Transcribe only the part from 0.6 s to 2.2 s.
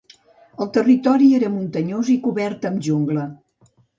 El territori era muntanyós i